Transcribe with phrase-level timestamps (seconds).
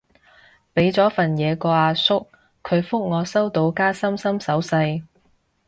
[0.73, 2.25] 畀咗份嘢個阿叔，
[2.63, 5.03] 佢覆我收到加心心手勢